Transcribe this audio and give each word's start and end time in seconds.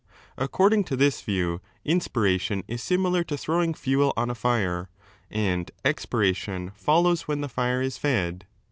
According 0.35 0.85
to 0.85 0.95
this 0.95 1.21
view, 1.21 1.61
inspiration 1.85 2.63
is 2.67 2.81
similar 2.81 3.23
to 3.25 3.37
throwing 3.37 3.75
fiiel 3.75 4.13
on 4.17 4.31
a 4.31 4.33
2 4.33 4.35
fire, 4.35 4.89
and 5.29 5.69
expiration 5.85 6.71
follows 6.75 7.27
when 7.27 7.41
the 7.41 7.47
fire 7.47 7.83
is 7.83 7.99
fed. 7.99 8.47